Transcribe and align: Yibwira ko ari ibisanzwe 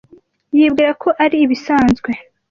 Yibwira 0.57 0.91
ko 1.01 1.09
ari 1.23 1.37
ibisanzwe 1.45 2.11